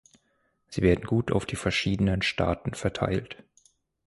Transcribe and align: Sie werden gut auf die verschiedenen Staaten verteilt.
Sie 0.67 0.81
werden 0.81 1.03
gut 1.05 1.31
auf 1.31 1.45
die 1.45 1.55
verschiedenen 1.55 2.23
Staaten 2.23 2.73
verteilt. 2.73 3.43